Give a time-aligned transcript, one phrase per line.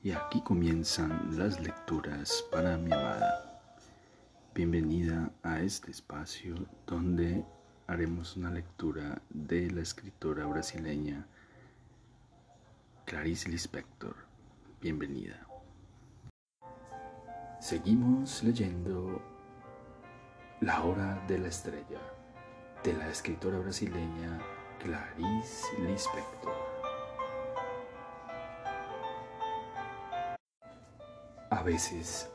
[0.00, 3.60] Y aquí comienzan las lecturas para mi amada.
[4.54, 6.54] Bienvenida a este espacio
[6.86, 7.44] donde
[7.88, 11.26] haremos una lectura de la escritora brasileña
[13.06, 14.14] Clarice Lispector.
[14.80, 15.44] Bienvenida.
[17.60, 19.20] Seguimos leyendo
[20.60, 22.00] La hora de la estrella
[22.84, 24.38] de la escritora brasileña
[24.78, 26.67] Clarice Lispector.
[31.58, 32.30] A veces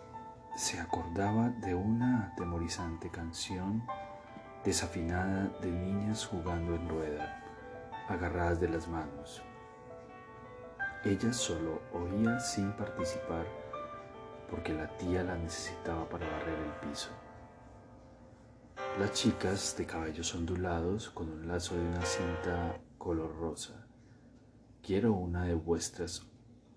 [0.57, 3.81] se acordaba de una atemorizante canción
[4.65, 7.41] desafinada de niñas jugando en rueda,
[8.09, 9.41] agarradas de las manos.
[11.05, 13.45] Ella solo oía sin participar
[14.51, 17.11] porque la tía la necesitaba para barrer el piso.
[18.99, 23.87] Las chicas de cabellos ondulados con un lazo de una cinta color rosa.
[24.81, 26.27] Quiero una de vuestras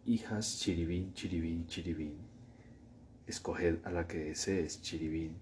[0.04, 2.35] hijas chiribín, chiribín, chiribín.
[3.26, 5.34] Escoged a la que desees, chiribín.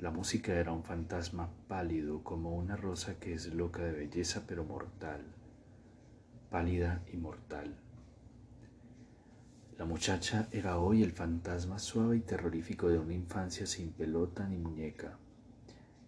[0.00, 4.64] La música era un fantasma pálido como una rosa que es loca de belleza pero
[4.64, 5.22] mortal,
[6.50, 7.76] pálida y mortal.
[9.78, 14.56] La muchacha era hoy el fantasma suave y terrorífico de una infancia sin pelota ni
[14.58, 15.16] muñeca.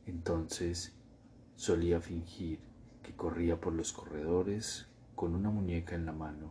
[0.06, 0.92] Entonces
[1.54, 2.58] solía fingir
[3.04, 6.50] que corría por los corredores con una muñeca en la mano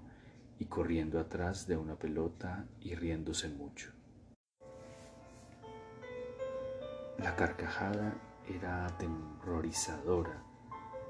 [0.60, 3.99] y corriendo atrás de una pelota y riéndose mucho.
[7.24, 8.14] La carcajada
[8.48, 10.42] era aterrorizadora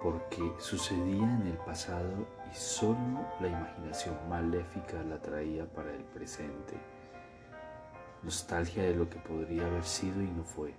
[0.02, 6.74] porque sucedía en el pasado y solo la imaginación maléfica la traía para el presente.
[8.24, 10.74] Nostalgia de lo que podría haber sido y no fue.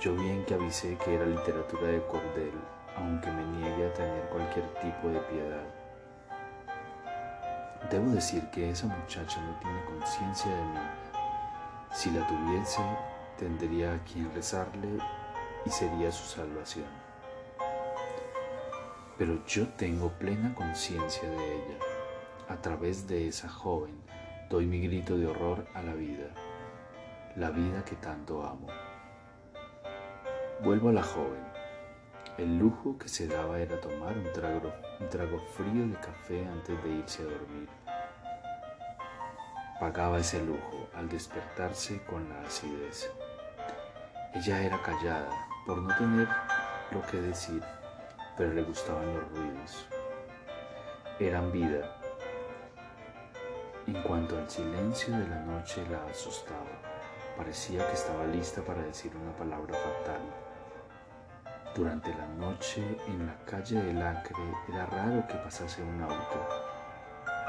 [0.00, 2.54] Yo bien que avisé que era literatura de cordel,
[2.96, 5.64] aunque me niegue a tener cualquier tipo de piedad.
[7.90, 10.80] Debo decir que esa muchacha no tiene conciencia de mí.
[11.92, 12.82] Si la tuviese,
[13.38, 14.98] tendría a quien rezarle
[15.64, 16.86] y sería su salvación.
[19.16, 21.78] Pero yo tengo plena conciencia de ella.
[22.48, 24.00] A través de esa joven
[24.48, 26.28] doy mi grito de horror a la vida,
[27.36, 28.68] la vida que tanto amo.
[30.62, 31.46] Vuelvo a la joven.
[32.38, 36.82] El lujo que se daba era tomar un trago, un trago frío de café antes
[36.82, 37.68] de irse a dormir.
[39.80, 43.10] Pagaba ese lujo al despertarse con la acidez.
[44.34, 45.30] Ella era callada
[45.64, 46.28] por no tener
[46.90, 47.62] lo que decir,
[48.36, 49.88] pero le gustaban los ruidos.
[51.18, 51.96] Eran vida.
[53.86, 56.60] En cuanto al silencio de la noche la asustaba,
[57.38, 60.20] parecía que estaba lista para decir una palabra fatal.
[61.74, 64.36] Durante la noche en la calle del Acre
[64.68, 66.48] era raro que pasase un auto.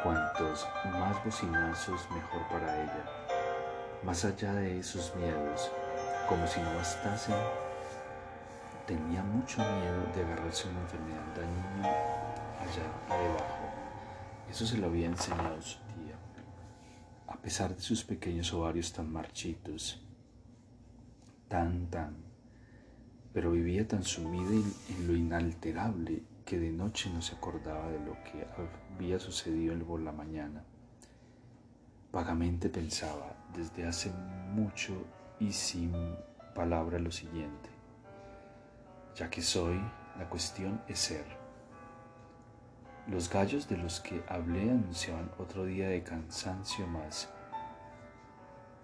[0.02, 3.06] Cuantos más bocinazos mejor para ella.
[4.04, 5.70] Más allá de esos miedos,
[6.30, 7.36] como si no bastasen,
[8.86, 11.90] tenía mucho miedo de agarrarse una enfermedad dañina
[12.62, 13.66] allá debajo.
[14.48, 16.16] Eso se lo había enseñado su tía.
[17.28, 20.00] A pesar de sus pequeños ovarios tan marchitos,
[21.48, 22.30] tan, tan
[23.34, 28.14] pero vivía tan sumida en lo inalterable que de noche no se acordaba de lo
[28.24, 28.46] que
[28.96, 30.64] había sucedido por la mañana.
[32.12, 34.12] Vagamente pensaba desde hace
[34.52, 34.94] mucho
[35.40, 35.94] y sin
[36.54, 37.70] palabra lo siguiente,
[39.16, 39.80] ya que soy,
[40.18, 41.26] la cuestión es ser.
[43.08, 47.30] Los gallos de los que hablé anunciaban otro día de cansancio más,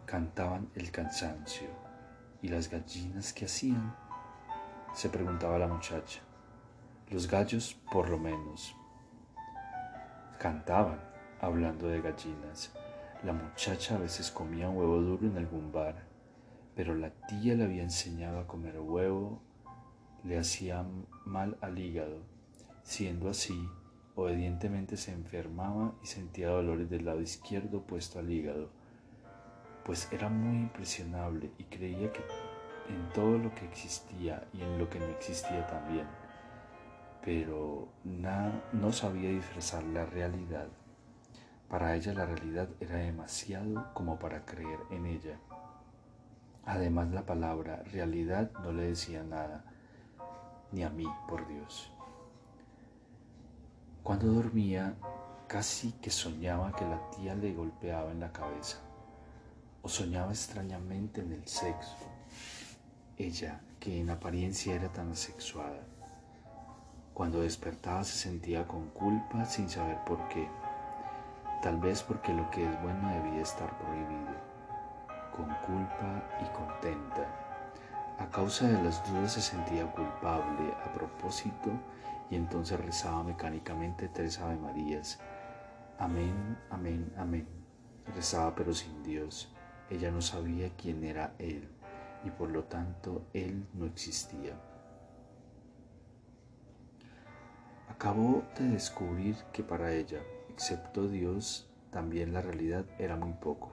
[0.05, 1.67] cantaban el cansancio
[2.41, 3.95] y las gallinas que hacían
[4.93, 6.22] se preguntaba la muchacha.
[7.09, 8.75] Los gallos, por lo menos,
[10.39, 10.99] cantaban,
[11.41, 12.72] hablando de gallinas.
[13.23, 16.14] La muchacha a veces comía un huevo duro en algún bar,
[16.75, 19.41] pero la tía le había enseñado a comer huevo,
[20.23, 20.85] le hacía
[21.25, 22.19] mal al hígado.
[22.83, 23.67] Siendo así,
[24.15, 28.69] obedientemente se enfermaba y sentía dolores del lado izquierdo puesto al hígado,
[29.85, 32.22] pues era muy impresionable y creía que
[32.89, 36.07] en todo lo que existía y en lo que no existía también,
[37.23, 37.87] pero
[38.73, 40.67] no sabía disfrazar la realidad.
[41.69, 45.39] Para ella la realidad era demasiado como para creer en ella.
[46.66, 49.64] Además la palabra realidad no le decía nada,
[50.72, 51.91] ni a mí, por Dios.
[54.02, 54.96] Cuando dormía,
[55.47, 58.78] casi que soñaba que la tía le golpeaba en la cabeza,
[59.82, 61.96] o soñaba extrañamente en el sexo,
[63.17, 65.82] ella, que en apariencia era tan asexuada.
[67.14, 70.47] Cuando despertaba se sentía con culpa sin saber por qué.
[71.62, 74.35] tal vez porque lo que es bueno debía estar prohibido,
[75.35, 77.28] con culpa y contenta.
[78.17, 81.72] A causa de las dudas se sentía culpable a propósito
[82.29, 85.20] y entonces rezaba mecánicamente tres Ave Marías.
[85.99, 87.47] Amén, amén, amén.
[88.16, 89.52] Rezaba pero sin Dios.
[89.90, 91.67] Ella no sabía quién era Él
[92.23, 94.53] y por lo tanto Él no existía.
[97.90, 103.72] Acabó de descubrir que para ella, excepto Dios, también la realidad era muy poco.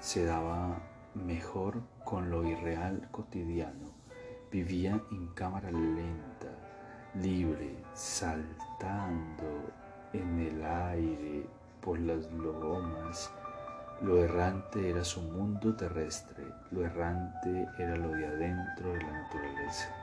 [0.00, 0.80] Se daba
[1.14, 3.92] mejor con lo irreal cotidiano.
[4.50, 6.48] Vivía en cámara lenta,
[7.14, 9.70] libre, saltando
[10.14, 11.46] en el aire
[11.82, 13.30] por las lomas.
[14.00, 19.94] Lo errante era su mundo terrestre, lo errante era lo de adentro de la naturaleza.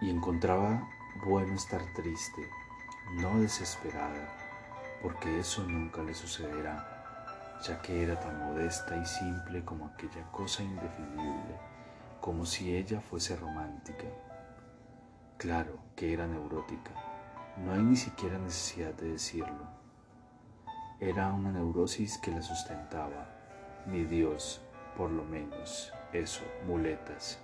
[0.00, 0.88] Y encontraba
[1.24, 2.48] bueno estar triste,
[3.16, 4.28] no desesperada,
[5.02, 6.95] porque eso nunca le sucederá,
[7.62, 11.56] ya que era tan modesta y simple como aquella cosa indefinible,
[12.20, 14.06] como si ella fuese romántica.
[15.38, 16.92] Claro que era neurótica,
[17.64, 19.66] no hay ni siquiera necesidad de decirlo.
[21.00, 23.28] Era una neurosis que la sustentaba,
[23.86, 24.62] ni Dios,
[24.96, 27.38] por lo menos, eso, muletas.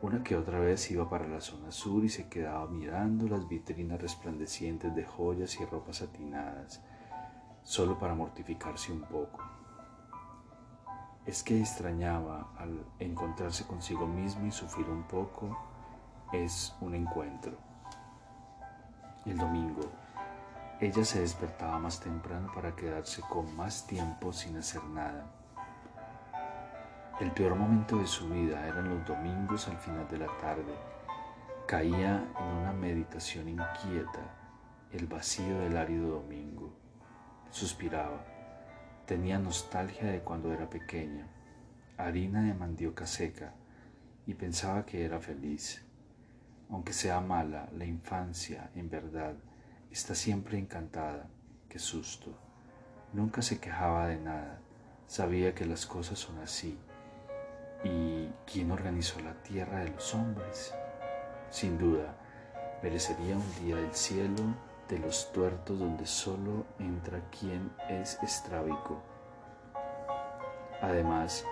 [0.00, 4.00] Una que otra vez iba para la zona sur y se quedaba mirando las vitrinas
[4.00, 6.82] resplandecientes de joyas y ropas satinadas,
[7.68, 9.44] solo para mortificarse un poco.
[11.26, 15.58] Es que extrañaba al encontrarse consigo mismo y sufrir un poco,
[16.32, 17.52] es un encuentro.
[19.26, 19.82] El domingo,
[20.80, 25.26] ella se despertaba más temprano para quedarse con más tiempo sin hacer nada
[27.20, 30.72] el peor momento de su vida eran los domingos al final de la tarde.
[31.66, 34.20] Caía en una meditación inquieta,
[34.92, 36.57] el vacío del árido domingo.
[37.50, 38.24] Suspiraba.
[39.06, 41.26] Tenía nostalgia de cuando era pequeña,
[41.96, 43.54] harina de mandioca seca,
[44.26, 45.84] y pensaba que era feliz.
[46.70, 49.34] Aunque sea mala, la infancia, en verdad,
[49.90, 51.28] está siempre encantada.
[51.68, 52.38] Qué susto.
[53.12, 54.60] Nunca se quejaba de nada.
[55.06, 56.78] Sabía que las cosas son así
[57.84, 60.74] ¿Y quién organizó la tierra de los hombres?
[61.48, 62.16] Sin duda,
[62.82, 64.42] merecería un día del cielo
[64.88, 69.00] de los tuertos donde solo entra quien es estrábico.
[70.80, 71.44] Además,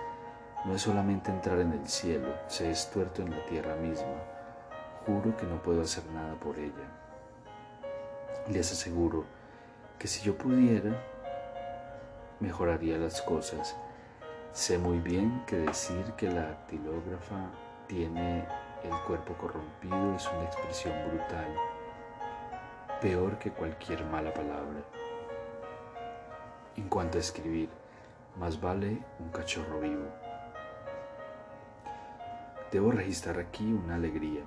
[0.65, 4.15] no es solamente entrar en el cielo, se es tuerto en la tierra misma.
[5.05, 6.73] Juro que no puedo hacer nada por ella.
[8.49, 9.25] Les aseguro
[9.99, 11.01] que si yo pudiera,
[12.39, 13.75] mejoraría las cosas
[14.57, 17.35] Sé muy bien que decir que la dactilógrafa
[17.85, 18.43] tiene
[18.83, 21.53] el cuerpo corrompido es una expresión brutal,
[22.99, 24.83] peor que cualquier mala palabra.
[26.75, 27.69] En cuanto a escribir,
[28.37, 30.07] más vale un cachorro vivo.
[32.71, 34.43] Debo registrar aquí una alegría.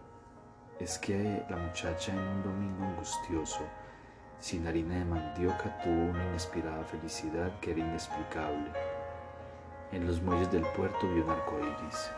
[0.78, 3.64] Es que la muchacha en un domingo angustioso,
[4.38, 8.70] sin harina de mandioca, tuvo una inspirada felicidad que era inexplicable
[9.92, 12.10] en los muelles del puerto vio un arco iris.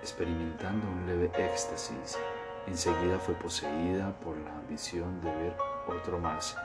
[0.00, 2.16] Experimentando un leve éxtasis,
[2.66, 5.56] enseguida fue poseída por la ambición de ver
[5.86, 6.56] otro más.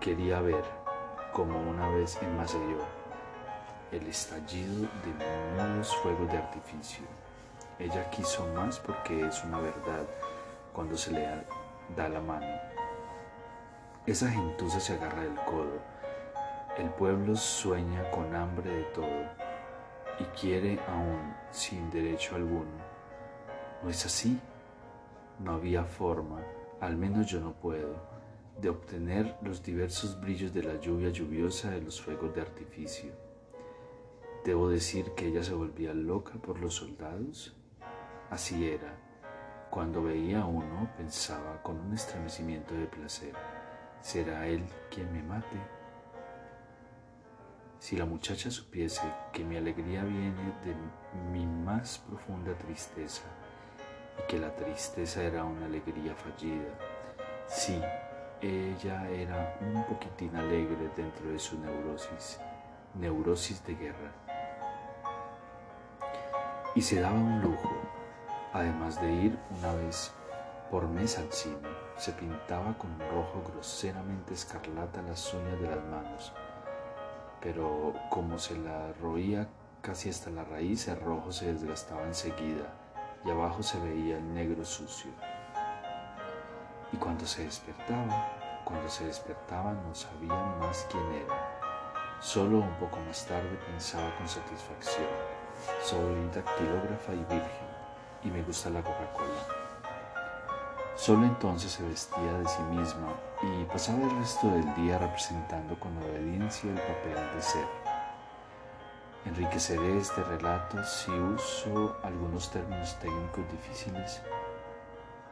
[0.00, 0.64] Quería ver,
[1.32, 2.78] como una vez en Maceió,
[3.92, 7.04] el estallido de nuevos fuegos de artificio.
[7.78, 10.04] Ella quiso más porque es una verdad
[10.72, 11.26] cuando se le
[11.96, 12.46] da la mano.
[14.06, 15.94] Esa gentuza se agarra del codo
[16.78, 19.30] el pueblo sueña con hambre de todo
[20.18, 22.82] y quiere aún sin derecho alguno.
[23.82, 24.40] ¿No es así?
[25.40, 26.42] No había forma,
[26.80, 27.96] al menos yo no puedo,
[28.60, 33.12] de obtener los diversos brillos de la lluvia lluviosa de los fuegos de artificio.
[34.44, 37.56] ¿Debo decir que ella se volvía loca por los soldados?
[38.30, 38.96] Así era.
[39.70, 43.32] Cuando veía a uno pensaba con un estremecimiento de placer,
[44.02, 45.56] ¿será él quien me mate?
[47.80, 50.76] Si la muchacha supiese que mi alegría viene de
[51.32, 53.24] mi más profunda tristeza
[54.18, 56.70] y que la tristeza era una alegría fallida,
[57.46, 57.80] si
[58.40, 62.40] ella era un poquitín alegre dentro de su neurosis,
[62.94, 64.12] neurosis de guerra.
[66.74, 67.72] Y se daba un lujo,
[68.52, 70.12] además de ir una vez
[70.70, 76.32] por mes al cine, se pintaba con rojo groseramente escarlata las uñas de las manos
[77.44, 79.46] pero como se la roía
[79.82, 82.72] casi hasta la raíz, el rojo se desgastaba enseguida
[83.24, 85.10] y abajo se veía el negro sucio.
[86.92, 91.34] Y cuando se despertaba, Cuando se despertaba no sabía más quién era.
[92.18, 95.06] Solo un poco más tarde pensaba con satisfacción.
[95.82, 97.68] Soy dactilógrafa y virgen
[98.22, 99.44] y me gusta la Coca-Cola.
[100.96, 103.08] Solo entonces se vestía de sí misma
[103.42, 107.83] y pasaba el resto del día representando con obediencia el papel de ser.
[109.24, 114.20] Enriqueceré este relato si uso algunos términos técnicos difíciles,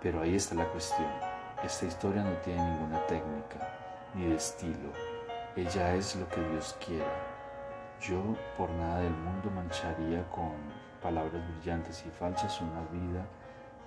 [0.01, 1.11] pero ahí está la cuestión.
[1.63, 3.69] Esta historia no tiene ninguna técnica
[4.15, 4.91] ni de estilo.
[5.57, 7.13] Ella es lo que Dios quiera.
[8.01, 8.21] Yo
[8.57, 10.53] por nada del mundo mancharía con
[11.03, 13.27] palabras brillantes y falsas una vida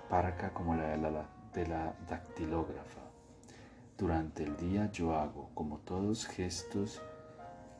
[0.08, 3.00] parca como la de la de la dactilógrafa.
[3.96, 7.02] Durante el día yo hago, como todos, gestos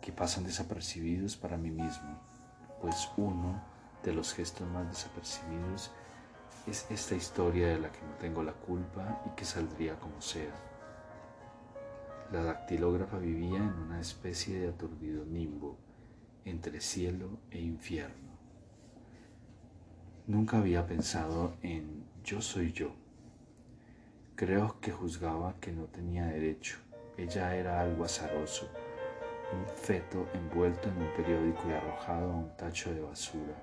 [0.01, 2.21] que pasan desapercibidos para mí mismo,
[2.81, 3.63] pues uno
[4.03, 5.91] de los gestos más desapercibidos
[6.67, 10.55] es esta historia de la que no tengo la culpa y que saldría como sea.
[12.33, 15.79] La dactilógrafa vivía en una especie de aturdido nimbo
[16.45, 18.37] entre cielo e infierno.
[20.27, 23.07] Nunca había pensado en yo soy yo
[24.37, 26.77] Creo que juzgaba que no tenía derecho.
[27.17, 28.69] Ella era algo azaroso,
[29.53, 33.55] un feto envuelto en un periódico y arrojado a un tacho de basura.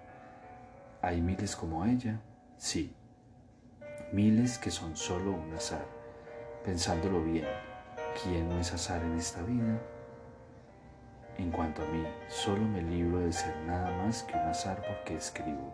[1.01, 2.19] ¿Hay miles como ella?
[2.57, 2.95] Sí.
[4.11, 5.85] Miles que son solo un azar.
[6.63, 7.47] Pensándolo bien,
[8.23, 9.81] ¿quién no es azar en esta vida?
[11.37, 15.15] En cuanto a mí, solo me libro de ser nada más que un azar porque
[15.15, 15.73] escribo,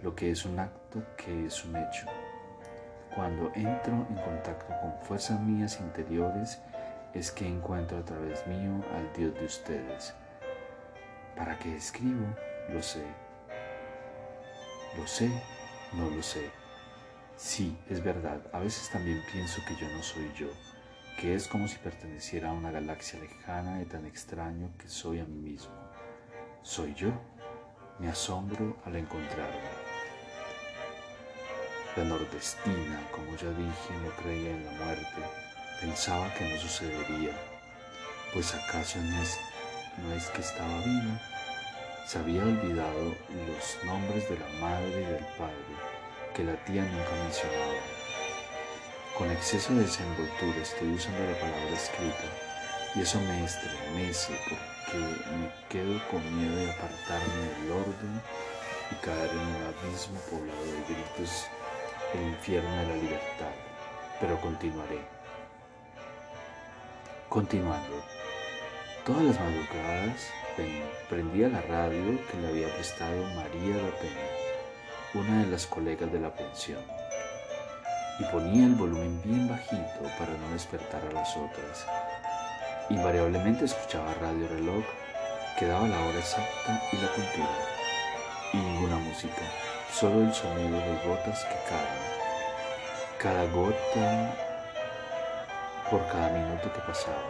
[0.00, 2.06] lo que es un acto que es un hecho.
[3.14, 6.62] Cuando entro en contacto con fuerzas mías interiores,
[7.14, 10.14] es que encuentro a través mío al Dios de ustedes.
[11.36, 12.26] ¿Para qué escribo?
[12.70, 13.04] Lo sé.
[14.96, 15.30] Lo sé,
[15.92, 16.50] no lo sé.
[17.36, 20.48] Sí, es verdad, a veces también pienso que yo no soy yo,
[21.20, 25.24] que es como si perteneciera a una galaxia lejana y tan extraño que soy a
[25.24, 25.72] mí mismo.
[26.62, 27.12] ¿Soy yo?
[28.00, 29.88] Me asombro al encontrarme.
[31.96, 35.22] La nordestina, como ya dije, no creía en la muerte,
[35.80, 37.32] pensaba que no sucedería,
[38.32, 39.38] pues acaso no es,
[39.98, 41.20] no es que estaba viva,
[42.06, 43.14] se había olvidado
[43.46, 45.74] los nombres de la madre y del padre
[46.34, 47.80] que la tía nunca mencionaba.
[49.16, 52.24] Con exceso de desenvoltura estoy usando la palabra escrita
[52.94, 58.22] y eso me estremece porque me quedo con miedo de apartarme del orden
[58.90, 61.46] y caer en un abismo poblado de gritos
[62.14, 63.52] el infierno de la libertad,
[64.20, 65.17] pero continuaré.
[67.28, 68.02] Continuando,
[69.04, 70.30] todas las madrugadas
[71.10, 76.20] prendía la radio que le había prestado María la Peña, una de las colegas de
[76.20, 76.80] la pensión,
[78.18, 81.86] y ponía el volumen bien bajito para no despertar a las otras.
[82.88, 84.84] Invariablemente escuchaba radio reloj
[85.58, 87.58] que daba la hora exacta y la cultura,
[88.54, 89.42] y ninguna música
[89.92, 94.47] solo el sonido de gotas que caen, cada gota
[95.90, 97.22] por cada minuto que pasaba.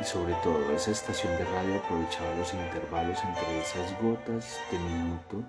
[0.00, 5.42] Y sobre todo esa estación de radio aprovechaba los intervalos entre esas gotas de minuto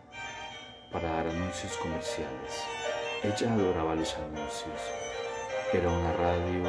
[0.92, 2.64] para dar anuncios comerciales.
[3.24, 4.82] Ella adoraba los anuncios.
[5.74, 6.64] Era una radio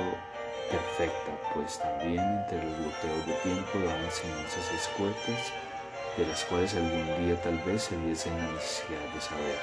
[0.71, 5.53] perfecta, pues también entre los goteos de tiempo daban enseñanzas escuetas
[6.17, 9.59] de las cuales algún día tal vez se viese la necesidad de saber.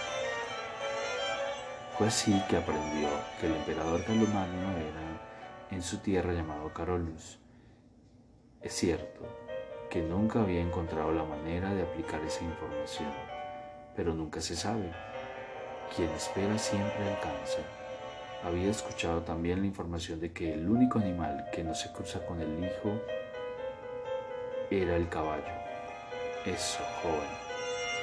[1.97, 3.09] Fue así que aprendió
[3.39, 5.05] que el emperador Carlomagno era
[5.71, 7.39] en su tierra llamado Carolus.
[8.61, 9.21] Es cierto
[9.89, 13.11] que nunca había encontrado la manera de aplicar esa información,
[13.95, 14.91] pero nunca se sabe.
[15.95, 17.59] Quien espera siempre alcanza.
[18.43, 22.41] Había escuchado también la información de que el único animal que no se cruza con
[22.41, 23.01] el hijo
[24.69, 25.43] era el caballo.
[26.45, 27.29] Eso, joven,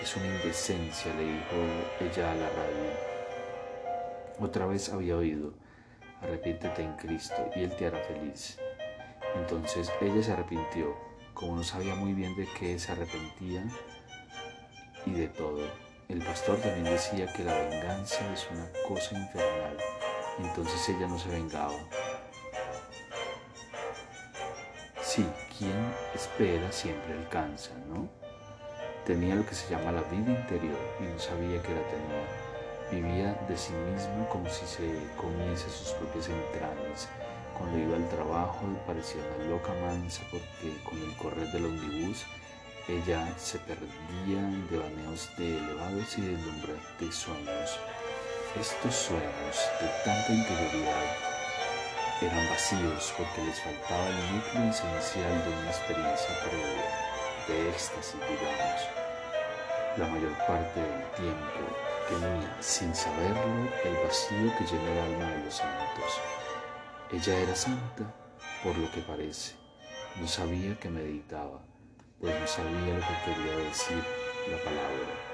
[0.02, 1.56] es una indecencia, le dijo
[2.00, 3.12] ella a la radio.
[4.40, 5.54] Otra vez había oído,
[6.22, 8.58] arrepiéntete en Cristo y Él te hará feliz.
[9.34, 10.96] Entonces ella se arrepintió,
[11.34, 13.64] como no sabía muy bien de qué se arrepentía
[15.06, 15.60] y de todo.
[16.08, 19.78] El pastor también decía que la venganza es una cosa infernal,
[20.38, 21.78] entonces ella no se vengaba.
[25.00, 25.26] Sí,
[25.56, 28.08] quien espera siempre alcanza, ¿no?
[29.06, 32.51] Tenía lo que se llama la vida interior y no sabía que la tenía.
[32.92, 34.84] Vivía de sí mismo como si se
[35.16, 37.08] comiese sus propias entrañas.
[37.56, 42.26] Cuando iba al trabajo parecía una loca mansa porque con el correr del omnibus
[42.88, 47.80] ella se perdía en devaneos de elevados y deslumbrantes sueños.
[48.60, 51.16] Estos sueños de tanta interioridad
[52.20, 58.80] eran vacíos porque les faltaba el núcleo esencial de una experiencia previa, de éxtasis, digamos.
[59.96, 65.44] La mayor parte del tiempo tenía, sin saberlo, el vacío que llena el alma de
[65.44, 66.20] los santos.
[67.10, 68.04] Ella era santa,
[68.62, 69.54] por lo que parece.
[70.20, 71.60] No sabía que meditaba,
[72.20, 74.02] pues no sabía lo que quería decir
[74.50, 75.32] la palabra.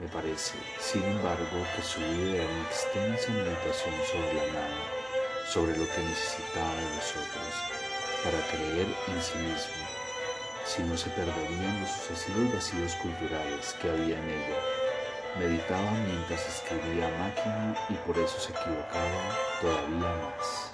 [0.00, 4.82] Me parece, sin embargo, que su vida era una extensa meditación sobre la nada,
[5.48, 7.74] sobre lo que necesitaba de nosotros
[8.24, 9.84] para creer en sí mismo,
[10.64, 14.73] si no se perderían los sucesivos vacíos culturales que había en ella.
[15.38, 20.72] Meditaba mientras escribía máquina y por eso se equivocaba todavía más.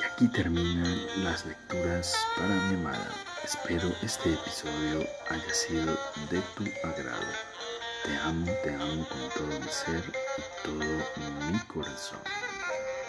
[0.00, 3.10] Y aquí terminan las lecturas para mi amada.
[3.44, 5.96] Espero este episodio haya sido
[6.30, 7.32] de tu agrado.
[8.04, 10.02] Te amo, te amo con todo mi ser
[10.36, 12.18] y todo mi corazón.